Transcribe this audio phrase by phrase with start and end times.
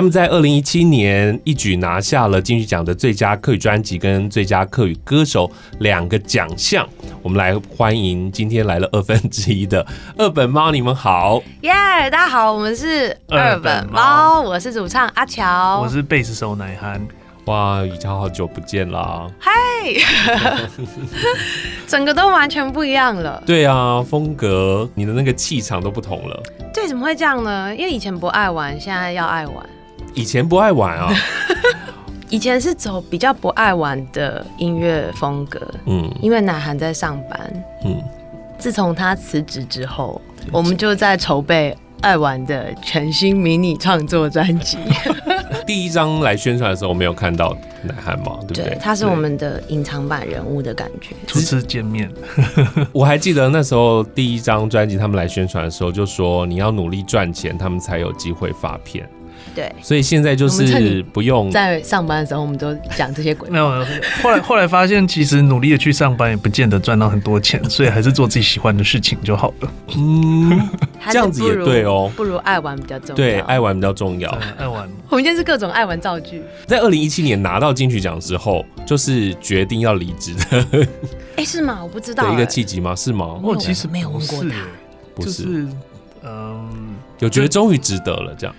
[0.00, 6.88] 他们在二零一七年一举拿下了金曲奖的最佳客语专辑跟最佳客语歌手两个奖项。
[7.20, 9.86] 我们来欢迎今天来了二分之一的
[10.16, 17.06] 二本猫，你们好，耶！Yeah, 大家好，我们是二本猫，我是主唱阿乔，我是贝斯手乃涵。
[17.44, 19.26] 哇，雨乔好久不见啦！
[19.38, 19.52] 嗨，
[21.86, 23.42] 整个都完全不一样了。
[23.44, 26.42] 对啊，风格，你的那个气场都不同了。
[26.72, 27.76] 对，怎么会这样呢？
[27.76, 29.56] 因为以前不爱玩，现在要爱玩。
[30.14, 31.12] 以前不爱玩啊，
[32.28, 37.96] 以前是走比较不爱玩的音乐风格，嗯，因为乃涵在上班，嗯，
[38.58, 40.20] 自从他辞职之后，
[40.52, 44.78] 我们就在筹备爱玩的全新迷你创作专辑。
[45.66, 48.64] 第一张来宣传的时候，我没有看到乃涵嘛，对不对？
[48.64, 51.14] 对，他是我们的隐藏版人物的感觉。
[51.28, 52.10] 初次见面，
[52.92, 59.08] 我还记得那时候第一张专辑他们来宣传的时候，就说你要努力赚钱，他们才有机会发片。
[59.54, 63.52] 对，所以现在就是不用在上班的时候，我们都讲这些鬼话。
[63.52, 63.86] 没有，
[64.22, 69.72] 后来后来发现，其实努力的去上班也不见得赚到很多钱， 所以还是做自己喜欢的事情就好了。
[69.96, 70.68] 嗯，
[71.10, 73.14] 这样子也对哦，不如爱玩比较重要。
[73.14, 74.30] 对，爱玩比较重要。
[74.56, 76.42] 爱玩，我们今天是各种爱玩造句。
[76.66, 80.86] 在二零一七年拿到金曲奖之后，就是决定要离职的。
[81.36, 81.78] 哎，是吗？
[81.82, 82.28] 我不知道。
[82.28, 82.94] 的一个契机吗？
[82.94, 83.38] 是吗？
[83.42, 84.66] 我其实没有问过他，
[85.14, 85.66] 不是，
[86.22, 88.54] 嗯，有觉得终于值得了这样。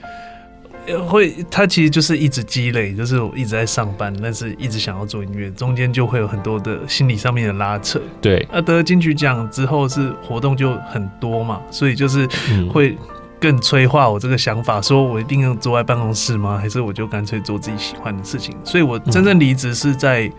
[1.07, 8.01] 会，他其实就是一直积累，就是我一直在上班，但是一直想要做音乐，中间就会有很多的心理上面的拉扯。
[8.21, 12.27] 对，那得了金曲奖之后是活动就很多嘛，所以就是
[12.71, 12.97] 会
[13.39, 16.57] 更催化我这个想法，说我一定要坐在办公室吗？
[16.57, 18.55] 还是我就干脆做自己喜欢的事情？
[18.63, 20.31] 所以我真正离职是在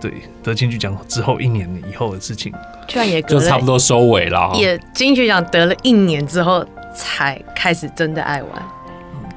[0.00, 2.52] 对得金曲奖之后一年以后的事情，
[2.86, 4.52] 居然也就差不多收尾了。
[4.54, 8.62] 也金曲奖得了一年之后才开始真的爱玩。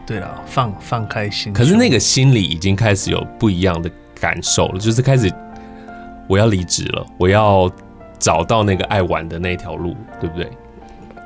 [0.10, 1.54] 对了，放放开心。
[1.54, 3.88] 可是那个心里已经开始有不一样的
[4.20, 5.32] 感受了，就是开始
[6.28, 7.72] 我要离职了，我要
[8.18, 10.50] 找到那个爱玩的那条路，对不对？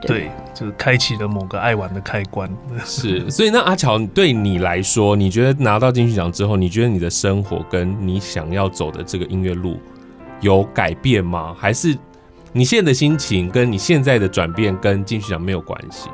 [0.06, 2.50] 对，就是开启了某个爱玩的开关。
[2.84, 9.80] 是，所以那阿乔对你来说，你觉得拿到金曲奖之后，你觉得你的生活跟你想要走的这个音乐路
[10.42, 11.56] 有改变吗？
[11.58, 11.98] 还是
[12.52, 16.10] 你现在的心情跟你现在的转变跟金曲奖没有关系？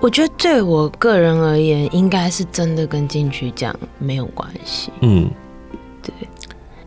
[0.00, 4.92] 我觉得对我个人而言，应该是真的跟金曲奖没有关系。
[5.00, 5.28] 嗯，
[6.00, 6.12] 对，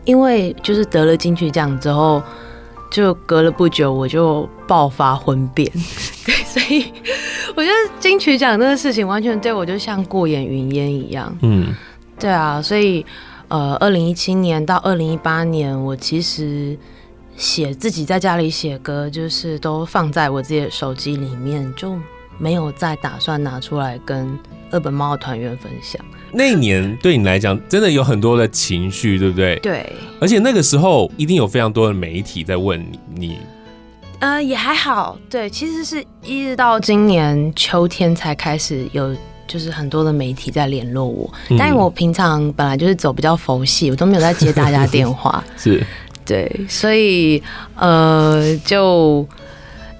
[0.04, 2.22] 因为就是得了金曲奖之后，
[2.90, 5.70] 就隔了不久我就爆发婚变，
[6.24, 6.90] 对， 所以
[7.54, 11.36] 我觉得金曲奖这个事情完全对我就像过眼云烟一样。
[11.42, 11.74] 嗯，
[12.18, 13.04] 对啊，所以
[13.48, 16.74] 呃，二零一七年到二零一八年，我其实
[17.36, 21.98] 写自己在家里写歌，就是都放在我自己的手机里面就。
[22.38, 24.38] 没有再打算拿出来跟
[24.70, 26.00] 二本猫的团员分享。
[26.32, 29.58] 那一年对你来讲，真的有很多的情绪，对不对？
[29.60, 29.92] 对。
[30.18, 32.80] 而且那个时候一定有非常多的媒体在问
[33.14, 33.38] 你，你，
[34.20, 35.18] 呃，也还好。
[35.28, 39.14] 对，其实是一直到今年秋天才开始有，
[39.46, 41.30] 就是很多的媒体在联络我。
[41.50, 45.44] 嗯、但我平常本来就是走比较佛系，我都没有在接大家电话。
[45.58, 45.84] 是。
[46.24, 47.42] 对，所以
[47.76, 49.26] 呃，就。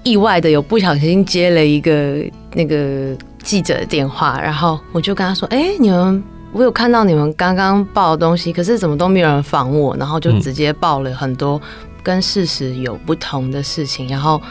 [0.03, 11.61] 意外的有不小心接了一个那个记者的电话，然后我就跟他说：“哎、你们，我有看到你们刚刚报的东西，可是怎么都没有人访我，然后就直接报了很多
[12.01, 14.41] 跟事实有不同的事情，然后。”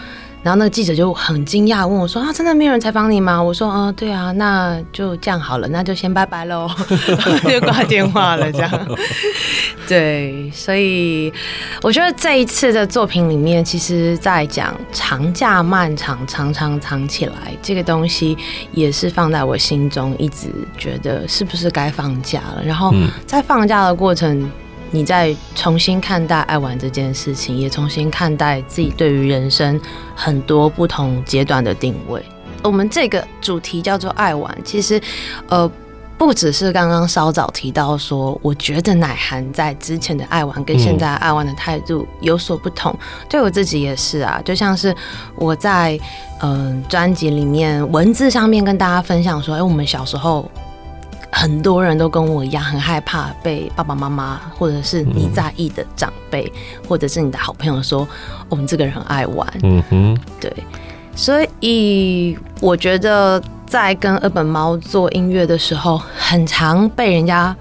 [0.42, 6.68] 然后那个记者就很惊讶，问我说：“啊，真的没有人采访你吗？”我说：“嗯、呃，对啊，那就这样好了，那就先拜拜喽。
[7.48, 8.70] ”就挂电话了，这样。
[9.86, 11.32] 对，所以
[11.82, 18.36] 我觉得这一次的作品里面，其实在讲长假漫长，常常藏起来这个东西，
[18.72, 22.62] 也是放在我心中，一直觉得是不是该放假了。
[22.64, 22.92] 然后
[23.26, 24.50] 在放假的过程。
[24.94, 29.80] 你在重新看待爱玩这件事情，也重新看待自己对于人生
[30.14, 32.22] 很多不同阶段的定位。
[32.62, 35.00] 我们这个主题叫做爱玩，其实
[35.48, 35.68] 呃
[36.18, 42.94] 不只是刚刚稍早提到说，我觉得乃涵在之前的爱玩跟现在爱玩的态度有所不同，
[43.30, 44.40] 对我自己也是啊。
[44.44, 44.94] 就像是
[45.34, 45.98] 我在
[46.42, 50.48] 嗯专辑里面文字上面跟大家分享说，哎、我们小时候。
[51.34, 58.06] 很多人都跟我一样，很害怕被爸爸妈妈或者是你在意的长辈，嗯、或者是你的好朋友说
[58.50, 59.48] 我们这个人很爱玩。
[59.62, 60.52] 嗯哼，对，
[61.16, 67.56] 所以我觉得在跟二本猫做音乐的时候，很常被人家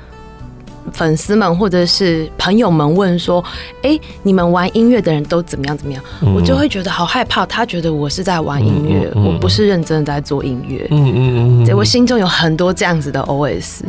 [0.92, 3.44] 粉丝们或者是朋友们问说
[3.83, 10.88] ：“哎、欸，你们玩音乐的人都怎么样怎么样？”嗯、我就会觉得好害怕，他觉得我是在玩音乐，嗯嗯嗯、我不是认真的在做音乐。
[10.92, 13.81] 嗯嗯嗯，对，我心中有很多这样子的 OS。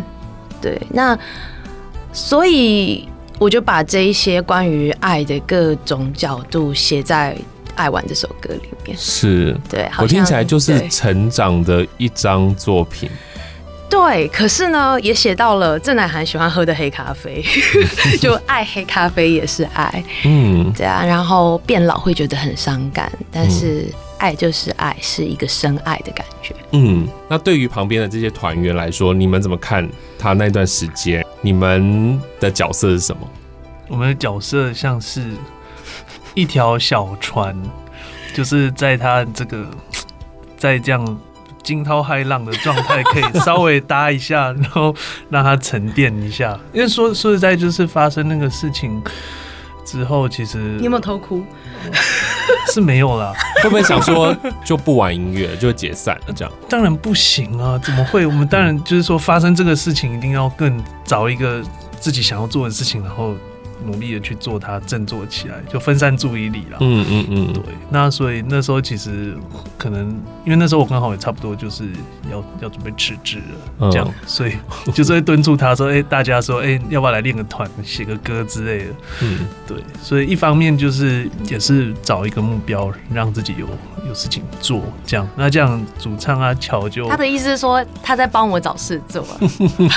[0.60, 1.18] 对，那
[2.12, 7.34] 所以我就把这一些关于爱的各种角度写在
[7.74, 8.96] 《爱玩》这首歌里面。
[8.96, 13.10] 是，对，我听起来就是成长的一张作品。
[13.92, 17.44] 对，可是呢，也写到了郑乃涵喜欢喝的黑咖啡，
[18.18, 20.02] 就爱黑咖啡也是爱。
[20.24, 23.86] 嗯，对啊，然后变老会觉得很伤感，但是。
[24.18, 26.54] 爱就是爱，是一个深爱的感觉。
[26.70, 29.84] 嗯，那对于旁边的这些团员来说，你们怎么看
[30.16, 31.26] 他那段时间？
[31.40, 33.28] 你们的角色是什么？
[33.88, 35.24] 我们的角色像是
[36.34, 37.60] 一条小船，
[38.32, 39.66] 就是在他这个
[40.56, 41.20] 在这样
[41.62, 44.94] 惊涛骇浪的状态，可以稍微搭一下，然后
[45.30, 46.58] 让它沉淀一下。
[46.72, 49.02] 因为说说实在，就是发生那个事情
[49.84, 51.44] 之后，其实你有没有偷哭？
[52.72, 53.32] 是没有啦，
[53.62, 56.52] 会不会想说就不玩音乐就解散了这样？
[56.68, 58.24] 当然不行啊，怎么会？
[58.26, 61.62] 我们当然就是说发生这个事情，一定要更找一个
[61.98, 63.34] 自己想要做的事情，然后。
[63.82, 66.78] 努力的去做它，振作起来，就分散注意力了。
[66.80, 67.62] 嗯嗯嗯，对。
[67.90, 69.36] 那所以那时候其实
[69.76, 70.08] 可能，
[70.44, 71.84] 因为那时候我刚好也差不多就是
[72.30, 73.38] 要要准备辞职
[73.78, 74.54] 了，这样，嗯、所以
[74.94, 78.90] 就是会敦促他说：“哎、欸，大家说，哎、欸，要不要来练个团，写个歌之类的。”
[79.22, 79.76] 嗯，对。
[80.00, 83.66] 所以一方面就是也是找一个目标，让自己有
[84.06, 85.28] 有事情做，这样。
[85.36, 89.26] 那这样主唱啊，乔就他的意思是说他在帮我找事做，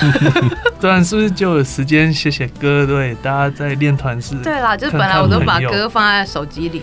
[0.81, 2.85] 当然是不是就有时间写写歌？
[2.85, 3.74] 对，大家在。
[3.75, 6.81] 练团是对啦，就是本来我都把歌放在手机里，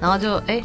[0.00, 0.64] 然后就哎、欸、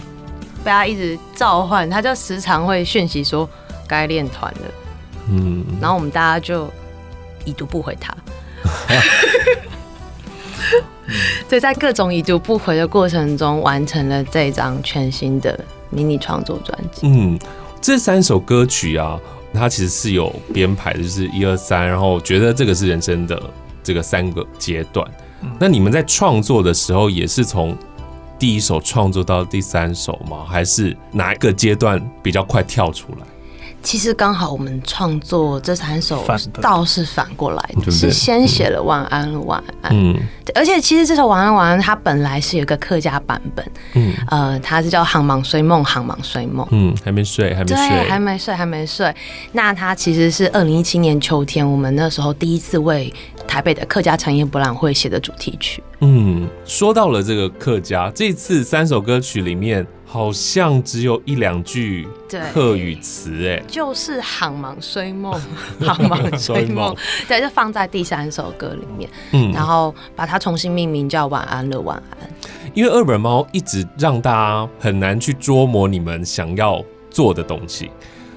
[0.63, 3.49] 被他一直召唤，他就时常会讯息说
[3.87, 4.61] 该练团了，
[5.29, 6.71] 嗯，然后我们大家就
[7.45, 8.15] 已读不回他，
[11.47, 15.57] 所以在各种已读不回的过程中，完成了这张全新的
[15.89, 17.07] 迷你创作专辑。
[17.07, 17.39] 嗯，
[17.79, 19.17] 这三首歌曲啊，
[19.53, 23.41] 它其实是有编排的，就是一二三，然后觉得这个是人生的
[23.81, 25.09] 这个三个阶段。
[25.59, 27.77] 那你们在创作的时候，也是从
[28.39, 30.45] 第一首创作到第三首吗？
[30.47, 33.25] 还是哪一个阶段比较快跳出来？
[33.87, 36.21] 其实刚好我们创作这三首
[36.61, 40.13] 倒是反过来的，是先写了晚安晚安，嗯，
[40.53, 49.15] 而且其实这首晚安晚安它本来是有一个客家版本，嗯，呃，它是叫航忙睡梦，航忙睡梦，嗯，还没睡，还没睡，对，还没睡，还没睡。
[49.53, 53.13] 那它其实是二零一七年秋天，我们那时候第一次为
[53.47, 55.81] 台北的客家产业博览会写的主题曲。
[56.01, 59.87] 嗯，说到了这个客家，这次三首歌曲里面。
[60.09, 62.07] 好像只有一两句
[62.53, 65.37] 客语词，哎，就是“航忙睡梦
[65.85, 66.95] ”，“航忙睡梦”，
[67.27, 72.29] 对，就放在第三首歌里面，嗯，然后把它重新命名叫“晚安了，晚安”。
[72.73, 77.91] 因为二本猫一直让大家很难去捉摸你们想要做的东西，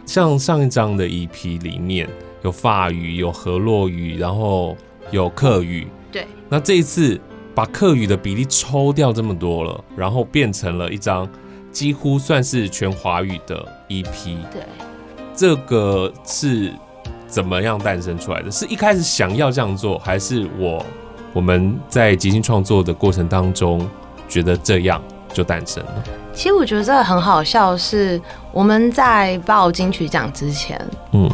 [0.04, 2.08] 像上一张的 EP 里面
[2.42, 4.76] 有法语、有河洛语，然后
[5.12, 7.20] 有客语，对，那这一次
[7.54, 11.28] 把客语的比例抽掉这么多了，然后变成了一张。
[11.72, 13.56] 几乎算是全华语的
[13.88, 14.36] EP。
[14.52, 14.62] 对，
[15.34, 16.72] 这个是
[17.26, 18.50] 怎么样诞生出来的？
[18.50, 20.84] 是一开始想要这样做，还是我
[21.32, 23.88] 我们在即兴创作的过程当中
[24.28, 25.00] 觉得这样
[25.32, 26.04] 就诞生了？
[26.34, 28.20] 其实我觉得这个很好笑，是
[28.52, 30.80] 我们在报金曲奖之前，
[31.12, 31.30] 嗯，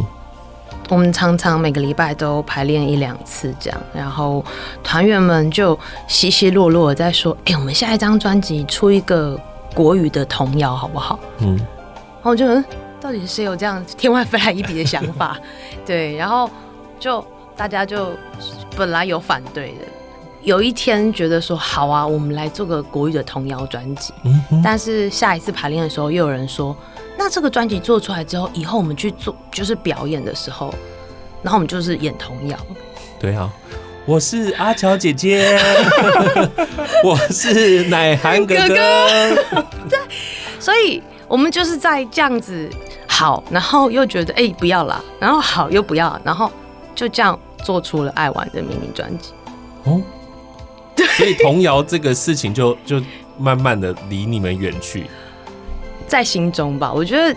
[0.91, 4.45] 我们常常每个礼拜都排练一两次这样，然后
[4.83, 9.41] 团员们就稀稀落落的在说：“哎、欸，我们下一张专辑出一个。”
[9.77, 11.19] 国语的童谣好不好？
[11.41, 12.65] 嗯，然后我就嗯，
[12.99, 15.39] 到底是谁有这样天外飞来一笔的想法？
[15.85, 16.49] 对，然后
[16.99, 17.23] 就
[17.55, 18.09] 大家就
[18.75, 19.85] 本来有反对的，
[20.41, 24.15] 有一天觉得说好啊，我们来做个国语的童谣专辑。
[24.25, 26.75] 嗯，但是下一次排练的时候，又有人说，
[27.19, 30.75] 那这个专辑做出来之后，以后我们去做就是表演的时候，
[31.43, 32.59] 然后我们就是演童谣。
[33.21, 33.53] 对啊。
[34.07, 35.59] 我是阿乔姐姐，
[37.03, 38.75] 我是奶涵哥哥。
[39.91, 39.99] 对，
[40.61, 42.71] 所以我们就是在这样子
[43.09, 46.49] 好，然后又觉得哎、欸、不要了，然后好又不要，然后
[46.95, 49.33] 就这样做出了爱玩的迷你专辑。
[49.83, 50.01] 哦，
[51.17, 53.03] 所以童谣这个事情就就
[53.37, 55.07] 慢慢的离你们远去，
[56.07, 57.37] 在心中吧，我觉得。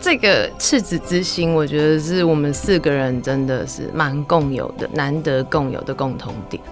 [0.00, 6.62] 这个赤子之心，我觉得是我们四个人真的是蛮共有的，难得共有的共同点，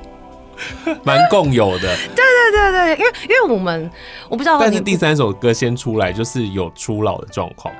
[1.02, 1.97] 蛮共有的。
[2.14, 3.90] 对对对对，因为因为我们
[4.28, 7.75] 我不知道，但是第三首歌先出来就是有初老的状况，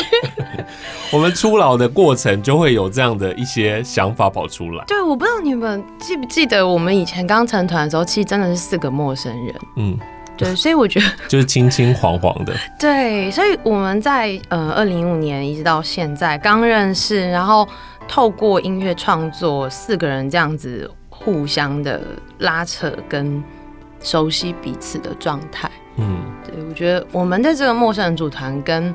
[1.12, 4.84] 我们初老的过程就会有这样的一些想法跑出来。
[4.86, 9.54] 对，我不知道你们记不记得，我们以前刚成团的时候，其实真的是四个陌生人。
[9.76, 9.98] 嗯，
[10.40, 12.54] 对，所以我觉得 就是青青黄黄的。
[12.80, 17.68] 对，所以我们在呃二零一五年一直到现在刚认识，然后
[18.08, 22.00] 透过音乐创作，四个人这样子互相的
[22.38, 23.44] 拉扯跟
[24.02, 25.70] 熟悉彼此的状态。
[25.96, 28.94] 嗯，对，我觉得我们的这个陌生人组团跟。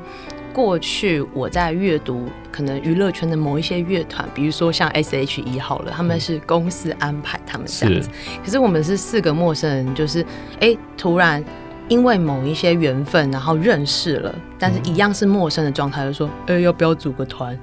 [0.56, 8.08] 过去我在阅读可能娱乐圈的某一些乐团，比如说像 S.H.E 好了，他们是公司安排他们这样子。
[8.42, 10.22] 可是我们是四个陌生人，就是
[10.54, 11.44] 哎、欸，突然
[11.88, 17.54] 因为某一些缘分，然后认识了，但是一样是陌生的状态，就说哎、欸，要不要组个团？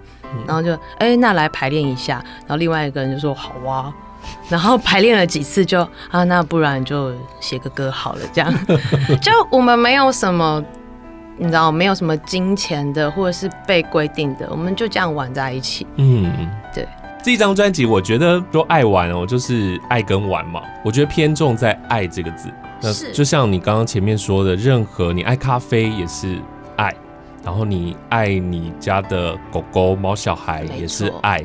[0.46, 2.24] 然后就哎、欸，那来排练一下。
[2.42, 3.92] 然后另外一个人就说好啊。
[4.48, 5.82] 然后排练了几次就
[6.12, 8.54] 啊，那不然就写个歌好了，这样。
[9.20, 10.64] 就我们没有什么。
[11.38, 15.86] 你知道没有什么金钱的，或者是被规定的，我们就这样玩在一起。
[15.96, 16.32] 嗯，
[16.74, 16.88] 对。
[17.24, 20.62] 这一张专辑，我觉得说爱玩哦，就是爱跟玩嘛。
[20.84, 22.52] 我觉得偏重在“爱”这个字。
[22.82, 26.38] 那就像你刚刚前面说的，任何你爱咖啡也是
[26.76, 26.94] 爱，
[27.42, 31.42] 然后你爱你家的狗狗、猫小孩也是爱，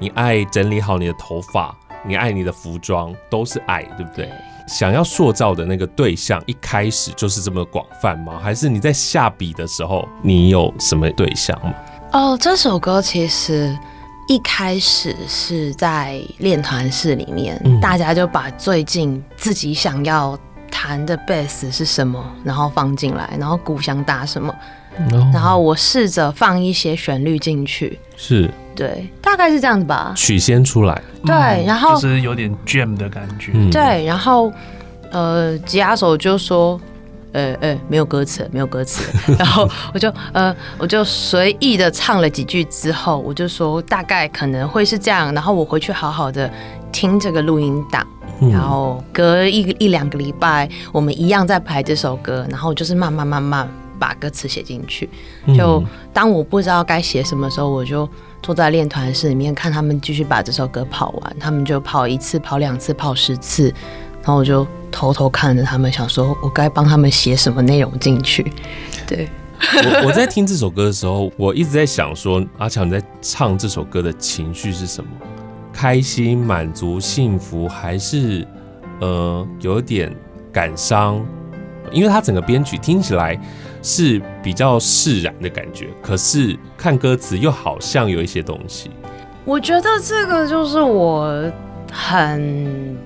[0.00, 1.72] 你爱整理好你的头发，
[2.04, 4.26] 你爱你的服装都是爱，对不对？
[4.26, 4.32] 对
[4.70, 8.38] 想要塑造的那个对象，一开始就是这么广泛吗？
[8.40, 11.74] 还是你在下笔的时候，你有什么对象吗？
[12.12, 13.76] 哦，这首歌其实
[14.28, 20.38] 一开始是在练团室里面，嗯，大家就把最近自己想要
[20.70, 24.54] 弹的贝斯是什么，然后放进来，然后鼓想打什么，
[24.98, 28.48] 嗯，然后我试着放一些旋律进去，是。
[28.80, 30.14] 对，大概是这样子吧。
[30.16, 33.52] 曲先出来，对，然后就是有点 jam 的感觉。
[33.52, 34.50] 嗯、对，然后
[35.10, 36.80] 呃，吉他手就说，
[37.32, 39.04] 呃呃，没有歌词，没有歌词。
[39.38, 45.30] 然后我就呃，我就随意的唱了几句之后，我就说大概可能会是这样。
[45.34, 46.50] 然后我回去好好的
[46.90, 48.06] 听这个录音档，
[48.50, 53.68] 然后隔一一两个礼拜，我们一样在排这首歌，然后就是慢慢慢慢
[53.98, 55.06] 把歌词写进去。
[55.54, 55.84] 就
[56.14, 58.08] 当我不知道该写什么时候，我就。
[58.42, 63.64] 坐在练团室里面看他们继续把这首歌跑完，他们就跑一次、跑两次、跑十次，
[64.22, 68.52] 然后我就偷偷看着他们，想说我该帮他们写什么内容进去。
[69.06, 69.28] 对，
[69.60, 75.10] 我我在听这首歌的时候，我一直在想说，阿强你在唱这首歌的情绪是什么？
[75.72, 78.46] 开心、满足、幸福，还是
[79.00, 80.14] 呃有点
[80.52, 81.24] 感伤？
[81.92, 83.38] 因为他整个编曲听起来。
[83.82, 88.90] 是比较释然的感觉，可是看歌词又好像有一些东西。
[89.44, 91.50] 我觉得这个就是我
[91.90, 92.96] 很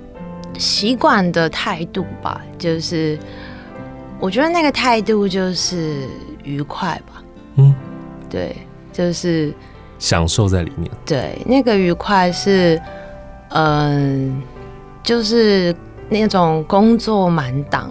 [0.58, 3.16] 习惯的态度吧，就是
[4.18, 6.08] 我觉得那个态度就是
[6.42, 7.22] 愉快吧。
[7.56, 7.74] 嗯，
[8.28, 8.56] 对，
[8.92, 9.54] 就是
[9.98, 10.90] 享受在里面。
[11.06, 12.80] 对，那个愉快是，
[13.50, 14.42] 嗯，
[15.04, 15.74] 就是
[16.08, 17.90] 那种工作满档，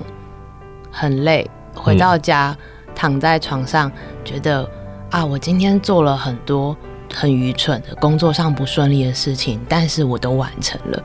[0.91, 2.55] 很累，回到家。
[2.59, 2.65] 嗯
[3.03, 3.91] 躺在床上，
[4.23, 4.65] 觉得
[5.11, 6.73] 啊，我今天做了很多
[7.13, 11.03] 很愚蠢的工作上不顺利的事情，但是我都完成了。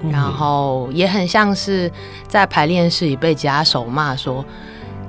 [0.00, 1.88] 嗯、然后也很像是
[2.26, 4.44] 在排练室里被吉他手骂说：“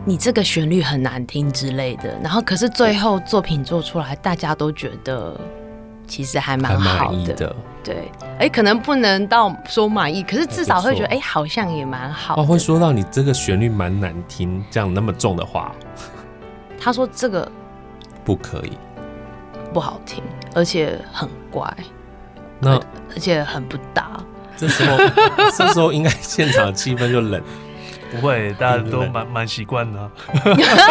[0.05, 2.15] 你这个旋律很难听”之类的。
[2.21, 5.35] 然后可是最后作品做出来，大家都觉得
[6.07, 7.33] 其实还蛮好的。
[7.33, 12.39] 的对，哎、欸，可能不能到说满意，可是至少会觉得哎、欸，好像也蛮好。
[12.39, 15.73] 哦，会说到你这个旋律蛮难听，这样那么重的话。
[16.79, 17.51] 他说：“这个
[18.23, 18.77] 不可以，
[19.73, 20.23] 不好听，
[20.55, 21.71] 而且很怪，
[22.59, 22.75] 那
[23.13, 24.19] 而且很不搭。
[24.55, 24.97] 这时候，
[25.57, 27.41] 这时候应该现场气氛就冷。
[28.11, 30.09] 不会，大家都蛮蛮习惯的。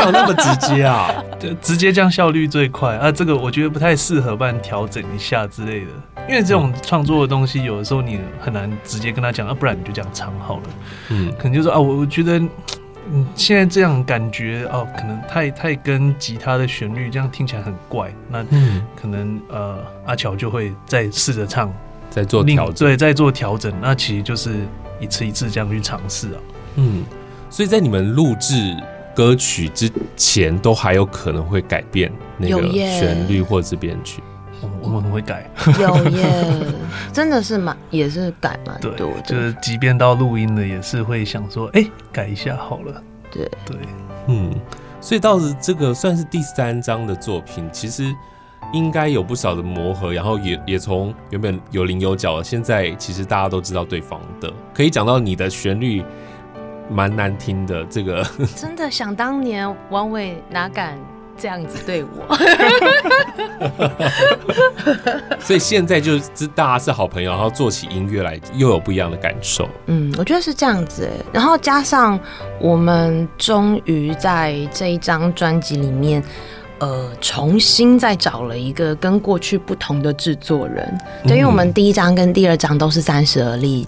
[0.05, 1.13] 有那么直接啊？
[1.37, 3.11] 就 直接这样效率最快啊！
[3.11, 5.91] 这个我觉得不太适合，不然调整一下之类的。
[6.29, 10.63] 因为这种创作的东西，有的时候你很难直接跟他讲，啊，不然你就这样唱好了。
[11.09, 12.41] 嗯，可能就说啊，我我觉得。”
[13.11, 18.13] 嗯，现在这样感觉哦，可能太太跟吉他的旋律这样听起来很怪。
[18.29, 18.45] 那
[18.95, 21.73] 可能呃，阿乔就会再试着唱，
[22.11, 23.73] 再做调整，对，再做调整。
[23.81, 24.61] 那其实就是
[25.01, 26.41] 一次一次这样去尝试啊。
[26.77, 27.05] 嗯，
[27.49, 28.77] 所以在你们录制
[29.15, 34.23] 歌曲之前，都还有可能会改变那个旋律或者是编曲。
[34.83, 35.49] 我们很会改，
[35.79, 36.45] 有耶，
[37.13, 39.23] 真的是蛮也是改蛮多的。
[39.23, 43.03] 就是即便到录音了，也是会想说，哎、欸，改一下好了。
[43.31, 43.77] 对对，
[44.27, 44.55] 嗯，
[45.01, 48.15] 所以到这个算是第三张的作品，其实
[48.73, 56.03] 应该有不少的磨合，然后也也从原本有棱有角，现在其实大家都知道对方的，可以讲到你的旋律
[56.91, 58.27] 蛮难听的这个。
[58.57, 60.99] 真的想当年，王伟哪敢
[61.41, 62.09] 这样子对我。
[65.39, 69.67] 所以现在就是大家是好朋友，然后做起音乐来又有不一样的感受。
[69.87, 71.09] 嗯，我觉得是这样子。
[71.33, 72.19] 然后加上
[72.61, 76.23] 我们终于在这一张专辑里面，
[76.79, 80.99] 呃，重新再找了一个跟过去不同的制作人。
[81.27, 83.87] 对，因为我们第一张跟第二张都是三十而立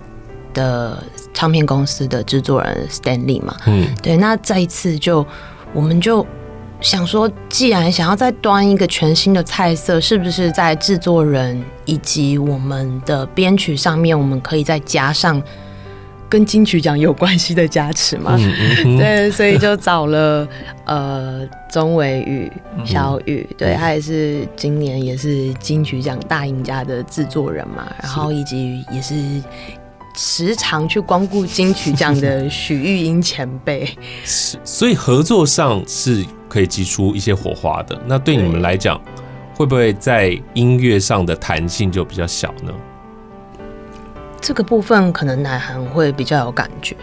[0.54, 1.02] 的
[1.34, 3.56] 唱片公司的制作人 Stanley 嘛。
[3.66, 4.16] 嗯，对。
[4.16, 5.26] 那这一次就
[5.72, 6.26] 我们就。
[6.80, 15.42] 想说，既然想要再端一个全新的菜色，是不是在制作人以及我们的编曲上面，我们可以再加上
[16.28, 18.34] 跟金曲奖有关系的加持嘛？
[18.38, 18.54] 嗯
[18.86, 20.48] 嗯、 对，所以就找了
[20.86, 22.50] 呃钟伟宇、
[22.84, 29.14] 小宇，对，他也是今年也是金曲奖大赢家的制作人嘛，然后以及也是
[30.16, 33.86] 时常去光顾金曲奖的许玉英前辈，
[34.24, 36.24] 是，所以合作上是。
[36.50, 39.00] 可以激出一些火花的，那对你们来讲，
[39.54, 42.72] 会不会在音乐上的弹性就比较小呢？
[44.40, 46.96] 这个部分可能乃涵会比较有感觉。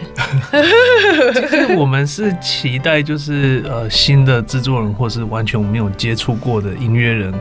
[1.32, 7.32] 就是我们是期待，就是呃新的制作人，或是完全没有接触过的音乐人，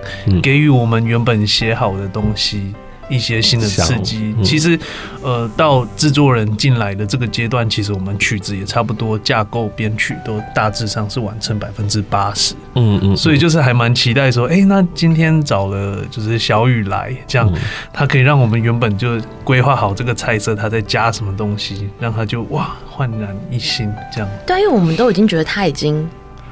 [0.41, 2.73] 给予我们原本写好的东西。
[3.09, 4.77] 一些新的刺激，嗯、其实，
[5.21, 12.53] 呃，到制作人进来的这个阶段，其实我们曲子也差不多，架构编曲都大致上是完成百分之八十。
[12.75, 17.51] 嗯嗯，所以就是还蛮期待说，哎、欸，那今天找了就是小雨来，这样
[17.93, 24.29] 他可以让我们原本就规划好这个菜色，他再加什么东西，让他就哇焕然一新这样。
[24.45, 26.07] 对，因为我们都已经觉得他已经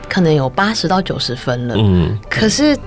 [0.07, 1.75] 可能有八十到九十分了。
[1.77, 2.77] 嗯，可是。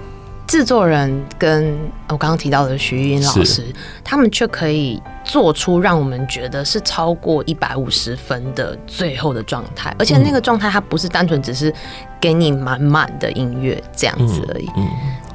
[0.49, 1.79] 制作人跟
[2.09, 3.63] 我刚刚提到的徐玉英老师，
[4.03, 11.73] 他们却可以做出让我们觉得是超过一百五十分的最后的状态，而且那个状态它不是单纯只是
[12.19, 14.67] 给你满满的音乐这样子而已，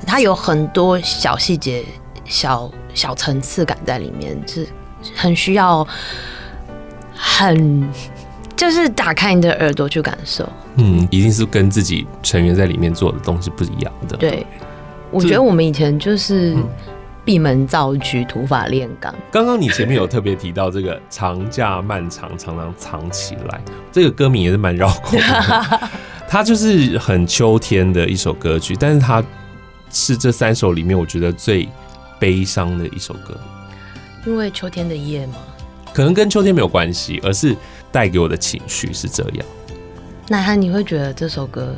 [0.07, 1.85] 它有很多小细节、
[2.25, 4.67] 小小层次感在里面，是
[5.15, 5.87] 很需要
[7.15, 7.87] 很
[8.55, 10.49] 就是打开你的耳朵去感受。
[10.77, 14.17] 嗯，一定是跟自己成员在里面做的东西不一样的。
[14.17, 14.43] 对。
[15.13, 16.55] 我觉得我们以前就是
[17.23, 19.13] 闭门造车，土法炼钢。
[19.31, 25.89] 刚刚你前面有特别提到这个长假漫长，常常藏起来，这个歌名也是蛮绕口的。
[26.27, 29.23] 它就是很秋天的一首歌曲，但是它
[29.91, 31.69] 是这三首里面我觉得最
[32.19, 33.37] 悲伤的一首歌。
[34.25, 35.35] 因为秋天的夜吗？
[35.93, 37.55] 可能跟秋天没有关系，而是
[37.91, 39.45] 带给我的情绪是这样。
[40.27, 41.75] 乃涵，你会觉得这首歌？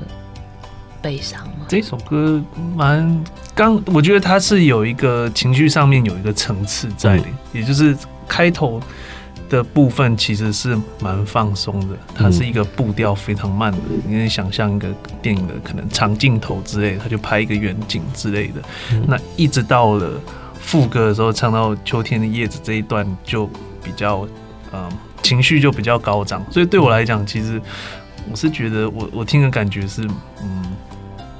[1.05, 1.67] 悲伤吗？
[1.67, 2.43] 这首歌
[2.75, 7.95] 蛮刚，我觉得它是有一个情绪上面有一个层次在的，也就是
[8.27, 8.81] 开头
[9.47, 14.87] 的部分其实是蛮放松的，它是一个步调非常慢的，你可以想象一个
[15.21, 18.59] 电影的可能长镜头之类，他就拍一个远景之类的。
[19.05, 20.19] 那一直到了
[20.59, 23.45] 副歌的时候，唱到秋天的叶子这一段就
[23.83, 24.27] 比较
[24.73, 24.89] 嗯
[25.21, 27.61] 情绪就比较高涨，所以对我来讲，其实
[28.31, 30.01] 我是觉得我我听的感觉是
[30.41, 30.63] 嗯。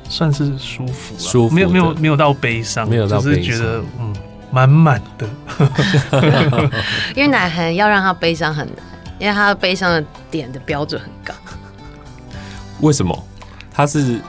[0.08, 4.14] 算是舒服，舒服，没有没有没有到悲伤，没有到悲伤，只是觉得嗯
[4.52, 5.28] 满满的。
[7.16, 8.78] 因为奶涵要让他悲伤很难，
[9.20, 11.34] 因为他的悲伤的点的标准很高。
[12.82, 13.28] 为什么？
[13.74, 14.20] 他是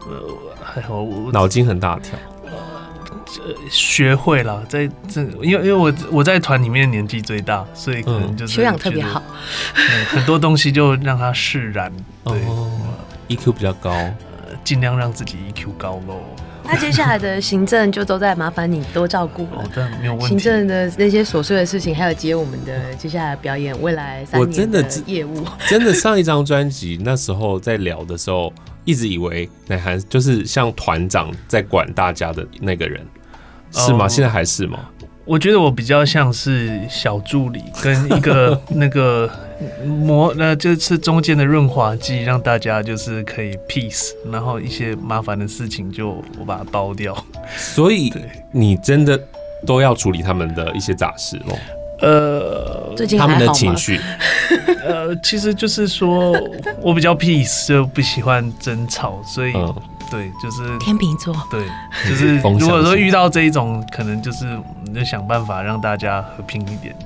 [0.00, 2.18] 呃还好，我脑筋很大条。
[3.46, 9.22] 呃，学会了，在这因为因为我我在团里面年纪最大，所以可能就是修养特别好，
[10.08, 11.92] 很多东西就让他释然。
[12.24, 12.40] 对
[13.28, 13.92] ，EQ 比较高。
[14.64, 16.20] 尽量让自己 EQ 高喽。
[16.70, 19.64] 那接下来的行政就都在麻烦你多照顾了。
[19.74, 20.28] 哦，没有问题。
[20.28, 25.44] 行政的那些琐碎的事情，还有接我们的接下来表演，未来三年的业务。
[25.66, 28.52] 真的，上一张专辑那时候在聊的时候，
[28.84, 33.02] 一直以为乃涵就是像团长在管大家的那个人，
[33.72, 34.06] 是吗？
[34.06, 34.78] 现在还是吗？
[35.24, 39.30] 我觉得我比较像是小助理，跟一个 那个
[39.84, 47.16] 磨，那就是中间的润滑剂，让大家就是可以 peace，然后一些麻烦的事情就我把它包掉。
[47.56, 48.12] 所以
[48.52, 49.20] 你真的
[49.66, 51.58] 都要处理他们的一些杂事哦。
[52.00, 53.98] 呃，最近他们的情绪，
[54.86, 56.32] 呃，其实就是说
[56.80, 59.52] 我比较 peace，就不喜欢争吵，所以。
[59.54, 59.74] 嗯
[60.10, 61.36] 对，就是天秤座。
[61.50, 61.60] 对，
[62.08, 64.46] 就是如果说遇到这一种，可能就是
[64.86, 66.96] 你就想办法让大家和平一点。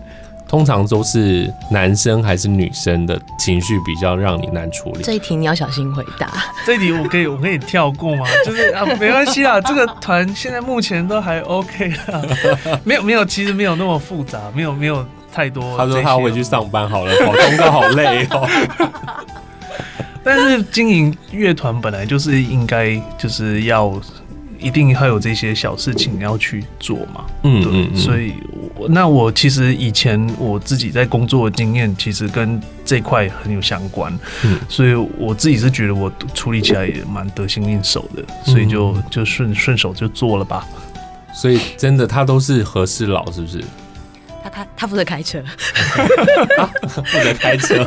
[0.53, 5.03] 通常都是男生还是女生的情绪比较让你难处理？
[5.03, 6.31] 这一题你要小心回答。
[6.67, 8.27] 这一题我可以我可以跳过吗？
[8.45, 12.23] 就是啊，没关系啦，这个团现在目前都还 OK 啦，
[12.85, 15.75] 没有没有，其实没有那么复杂，没有没有太多。
[15.79, 18.47] 他说他回去上班好了，跑通告好累哦。
[20.23, 23.91] 但是经营乐团本来就是应该就是要。
[24.63, 27.25] 一定会有这些小事情要去做嘛？
[27.43, 28.35] 嗯，对，嗯，所以
[28.77, 40.67] 我那我其实以前我自己在工作的经验，其实跟这块很有相关，嗯，所以我自己是觉得我处理起来也蛮得心应手的，所以就就顺顺手就做了吧。
[41.35, 43.63] 所以真的，他都是和事佬，是不是？
[44.45, 45.43] 他他他负责开车，
[47.07, 47.87] 负责开车。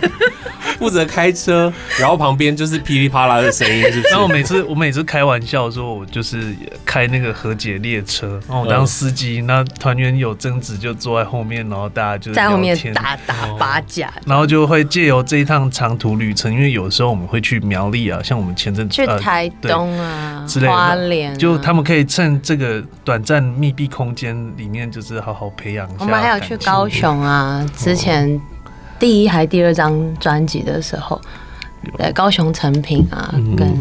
[0.79, 4.09] 负责开车，然后旁边就是噼里啪啦的声音，是不是？
[4.09, 25.97] 然后我每次我每次开玩笑说，我就是开那个和解列车，然后我当司机，那团员有争执就坐在后面，然后大家就在后面打打八架，然后就会借由这一趟长途旅程，因为有时候我们会去苗栗啊，像我们前阵子去台东啊、呃、之类的花莲，就他们可以趁这个短暂密闭空间里面，就是好好培养一下。
[25.99, 28.39] 我们还有去高雄啊，之前。
[29.05, 31.21] 第一还第二张专辑的时候，
[31.95, 33.71] 在高雄成品啊，跟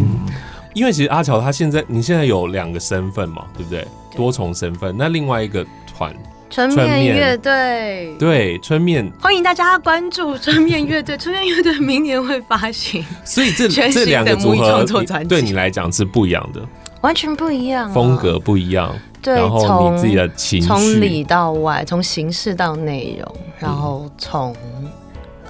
[0.74, 3.88] 因为其实阿乔他现在你现在有两个身份嘛，对不对？
[4.14, 4.94] 多重身份。
[4.98, 6.14] 那另外一个团
[6.50, 11.16] 春面乐队，对春面，欢迎大家关注 春面乐队。
[11.16, 14.84] 春面乐队明年会发行，所以这这两个组合
[15.26, 16.60] 对你来讲是不一样的，
[17.00, 18.94] 完全不一样，风格不一样。
[19.22, 24.54] 对，然后你自己的情绪，从里到外，从形式到内容，然后从。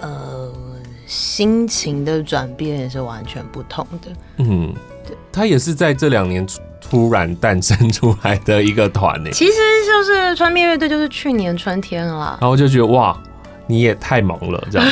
[0.05, 0.53] 呃，
[1.07, 4.11] 心情的转变也是完全不同的。
[4.37, 4.75] 嗯，
[5.07, 6.47] 对，他也是在这两年
[6.79, 9.31] 突然诞生出来的一个团呢。
[9.33, 9.53] 其实
[9.87, 12.37] 就是川面乐队，就是去年春天了。
[12.39, 13.19] 然后就觉得哇，
[13.67, 14.87] 你也太忙了，这样。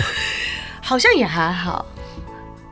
[0.82, 1.86] 好像也还好。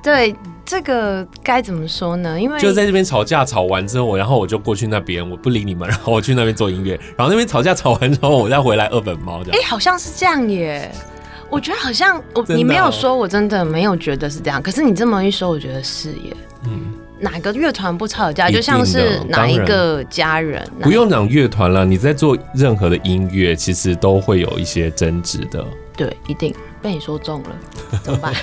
[0.03, 2.39] 对，这个该怎么说呢？
[2.39, 6.95] 因为就在这边吵架，吵完之后，然后我就过去那边，我不理你们，然后我去那边做音乐。
[7.17, 9.59] 然后那边吵架吵完之后，我再回来二本猫这样。
[9.59, 10.93] 哎，好像是这样耶。
[11.51, 14.61] 我觉得好像我你没有说，我真的没有觉得是这样。
[14.61, 16.37] 可是你这么一说，我觉得是耶。
[16.65, 18.51] 嗯，哪个乐团不吵架？
[18.51, 20.67] 就像是哪一个家人？
[20.81, 25.65] 不用讲乐团了，你在做任何的音乐，其实都会有一些争执的。
[25.97, 26.53] 对，一定
[26.83, 27.51] 被你说中了，
[28.03, 28.35] 怎么办？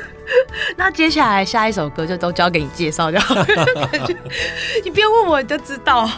[0.76, 3.46] 那接下来下一首歌就都交给你介绍就好了。
[4.84, 6.08] 你不用问我，你就知道。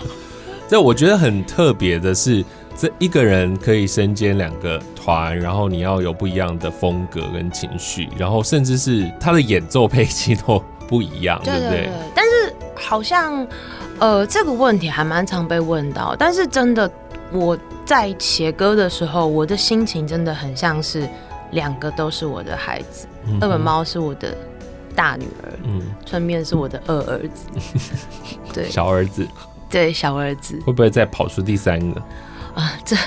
[0.69, 2.45] 这我觉得很特别的是。
[2.81, 11.91] 这一个人可以身兼两个团，然后你要有不一样的风格跟情绪，然后甚至是他的演奏配器都不一样，对，对不对？
[12.15, 13.47] 但是好像，
[13.99, 16.17] 呃，这个问题还蛮常被问到。
[16.19, 16.91] 但是真的，
[17.31, 21.07] 我在写歌的时候，我的心情真的很像是
[21.51, 23.07] 两个都是我的孩子。
[23.27, 24.35] 嗯、二本猫是我的
[24.95, 27.45] 大女儿，嗯，春面是我的二儿子，
[28.55, 29.29] 对，小儿子，
[29.69, 32.03] 对，小儿子会不会再跑出第三个？
[32.95, 33.01] 啊，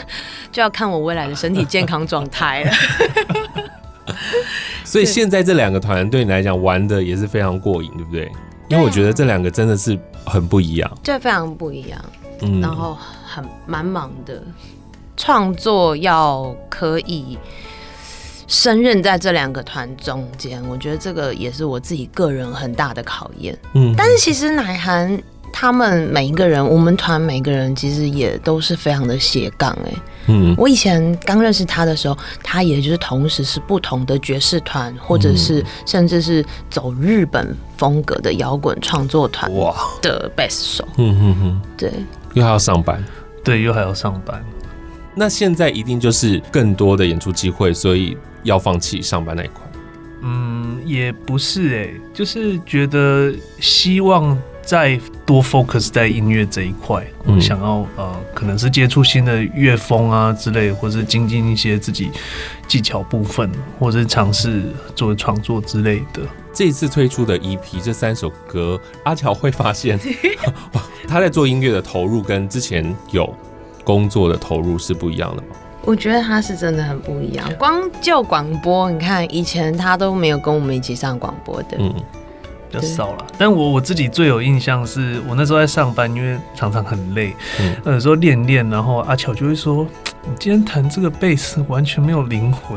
[0.48, 2.72] 这就要看我未来的身体健康状态了。
[4.84, 8.32] 所以现在这两个团对你来讲玩的也是非常过瘾，对不对？
[8.68, 12.00] 因为我觉得这两个真的是很不一样，就非常不一样。
[12.42, 14.42] 嗯，然后很蛮忙的，
[15.16, 17.38] 创作要可以
[18.48, 23.58] 胜任在这两个团中间，我觉得这个也是我自己个人很大的考验。
[23.74, 25.22] 嗯，但是其实奶涵。
[25.54, 29.94] 他们每一个人，我们团每个人其实也都是非常的斜杠哎。
[30.26, 40.88] 嗯，我以前刚认识他的时候，他也就是同时是不同的爵士团，或者是甚至是走日本风格的摇滚创作团哇的贝斯手。
[40.98, 41.92] 嗯嗯嗯，对，
[42.34, 43.02] 又还要上班，
[43.44, 44.44] 对，又还要上班。
[45.14, 49.62] 那现在一定就是更多的演出机会，所以要放弃上班那一块。
[50.24, 54.36] 嗯，也不是哎、欸，就是觉得希望。
[54.64, 62.10] 再多 focus 在音乐这一块，嗯想要呃，可能是接触新的乐风啊之类，或是精进一些自己
[62.68, 64.64] 技巧部分，或者是尝试
[64.96, 66.22] 做创作之类的。
[66.54, 70.00] 这一次推出的 EP 这三首歌，阿乔会发现
[71.08, 73.32] 他在做音乐的投入跟之前有
[73.84, 75.48] 工作的投入是不一样的吗？
[75.82, 77.52] 我觉得他是真的很不一样。
[77.60, 81.78] 光就广播，你看以前他都没有跟我们一起上广播的。
[81.80, 81.94] 嗯。
[82.74, 89.86] 比较少了，但我我自己最有印象是我那时候在上班，因为常常很累，嗯，有时候练练，然后阿巧就会说
[90.26, 92.76] ：“你今天弹这个贝斯完全没有灵魂，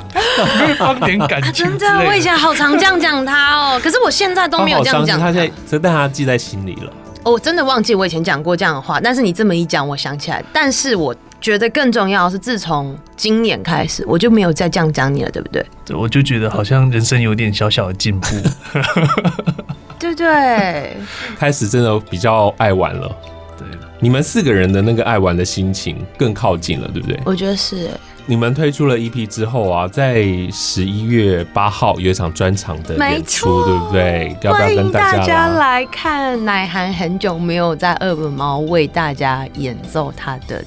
[0.61, 5.27] 没 有放点感情。”真的，我以前好常这样讲他哦，可是我现在都没有这样讲他。
[5.27, 6.93] 他现在，但他记在心里了。
[7.25, 10.45] 我真的忘记我以前讲过这样的话，但是你这么一讲，我想起来。
[10.53, 15.65] 但是我觉得更重要是，自从今年开始，我就没有再这样讲你了，对不对？
[15.85, 18.29] 对，我就觉得好像人生有点小小的进步。
[19.99, 20.97] 对对，
[21.39, 23.11] 开始真的比较爱玩了。
[23.59, 23.67] 对，
[23.99, 27.19] 你们四个人的那个爱玩的心情更靠近了，对不对？
[27.25, 27.91] 我觉得是。
[28.29, 34.37] 你们推出了 EP 之后啊，在十一月八号有一场专场的演出，对不对？
[34.43, 36.45] 要不要跟大家，大家来看？
[36.45, 40.61] 奶涵很久没有在二本猫为大家演奏他的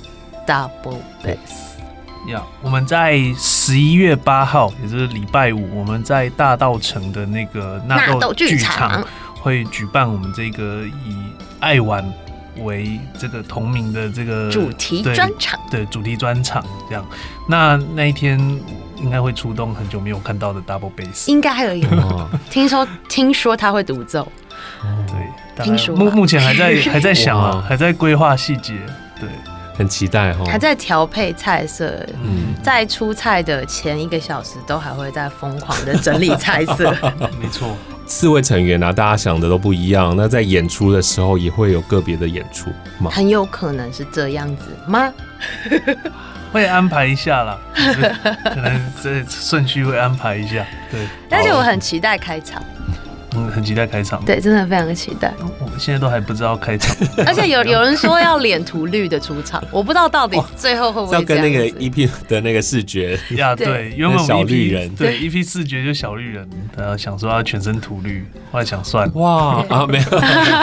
[0.48, 1.69] Double Bass。
[2.30, 11.16] 呀，yeah, 我们在十一月八号，也就是礼拜五，我们在大道城的那个纳豆剧场会举办我们这个以
[11.60, 12.04] 爱玩
[12.58, 17.06] 为这个同名的这个主题专场，对主题专场这样。
[17.48, 18.40] 那那一天
[18.98, 24.30] 应该会出动很久没有看到的 double bass，应该还有一个，听说听说他会独奏，
[25.08, 28.74] 对，听说目目前还在还在想啊，还在规划细节，
[29.20, 29.30] 对。
[29.80, 36.94] 很期待哈，还在调配菜色，嗯，在出菜的前一个小时都还会在疯狂的整理菜色。
[37.40, 37.74] 没错，
[38.06, 40.14] 四位成员啊，大家想的都不一样。
[40.18, 43.10] 那在演出的时候也会有个别的演出吗？
[43.10, 45.14] 很有可能是这样子吗？
[46.52, 50.66] 会安排一下啦，可能这顺序会安排一下。
[50.92, 52.62] 对， 但是我很期待开场。
[53.40, 54.24] 嗯，很期待开场。
[54.26, 55.34] 对，真的非常的期待。
[55.60, 63.56] 我们现在都还不知道开场， 而且有有人说要脸涂绿的出场，我不知道到底最后会不会要跟那个 EP 的那个视觉 呀？
[63.56, 70.22] 对，原本小绿人，对 EP 视觉就小绿人，呃，想说要全身涂绿，后来想算哇啊，没有，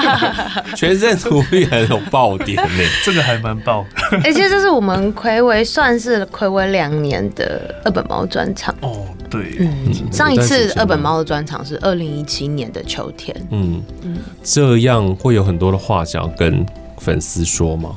[0.77, 3.85] 全身涂绿很有爆点呢，这个还蛮爆。
[4.25, 9.07] 而且这是我们睽违算是睽违两年的二本猫专场哦，
[9.43, 12.67] 对，嗯，上一次二本猫的专场是二零一七年。
[12.73, 16.67] 的秋天，嗯嗯，这样会有很多的话想要跟
[16.99, 17.95] 粉丝说吗？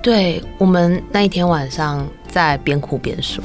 [0.00, 3.44] 对，我们那一天晚上在边哭边说，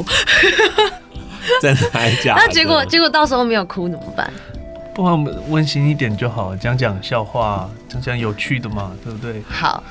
[1.60, 2.42] 真的还假的？
[2.46, 4.32] 那结果结果到时候没有哭怎么办？
[4.94, 9.42] 不然我们温馨一点就好，讲讲笑话，讲讲有趣的嘛，对不对？
[9.50, 9.84] 好，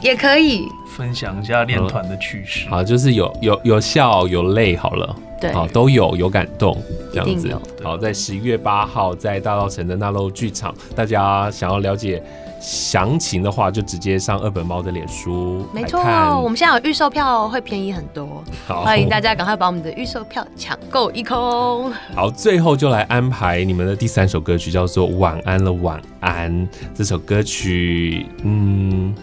[0.00, 2.68] 也可以分享一下练团的趣事。
[2.68, 5.16] 好，就是有有有笑有泪，好了。
[5.40, 6.76] 对，好，都有有感动
[7.14, 7.58] 这样子。
[7.82, 12.22] 好，在十一月八号在大稻城的纳豆剧场，大家想要了解
[12.60, 15.66] 详情的话，就直接上二本猫的脸书。
[15.72, 15.98] 没错，
[16.42, 18.44] 我们现在有预售票，会便宜很多。
[18.68, 21.90] 好，欢迎大家赶快把我们的预售票抢购一空。
[22.14, 26.52] 好，最后就来安排你们的第三首歌曲，叫做《晚安了晚安》。
[26.94, 29.14] 这首歌曲，嗯，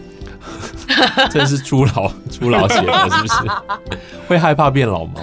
[1.30, 3.34] 这是初老 初老写的，是不是？
[4.28, 5.20] 会害怕变老吗？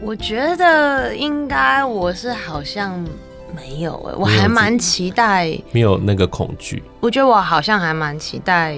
[0.00, 3.02] 我觉得应该我是好像
[3.56, 6.82] 没有哎，我还蛮期待，没有那个恐惧。
[7.00, 8.76] 我觉得我好像还蛮期待，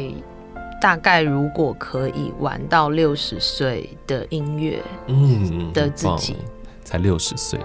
[0.81, 6.37] 大概如果可以玩到六十岁的音乐，嗯，的自己
[6.85, 7.59] 才六十岁。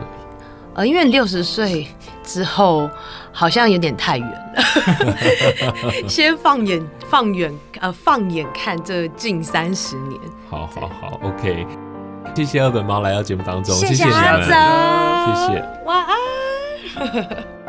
[0.74, 1.88] 呃，因为六十岁
[2.24, 2.90] 之后
[3.32, 10.20] 好像有点太远了， 先放眼放远呃放眼看这近三十年。
[10.50, 11.66] 好好好，OK。
[12.34, 14.50] 谢谢二本猫来到节目当中，谢谢你们，谢
[15.54, 17.61] 谢，晚安。